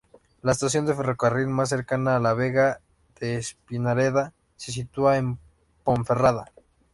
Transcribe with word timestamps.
La 0.41 0.53
estación 0.53 0.87
de 0.87 0.95
ferrocarril 0.95 1.45
más 1.45 1.69
cercana 1.69 2.15
a 2.15 2.33
Vega 2.33 2.81
de 3.19 3.35
Espinareda 3.37 4.33
se 4.55 4.71
sitúa 4.71 5.17
en 5.17 5.37
Ponferrada. 5.83 6.51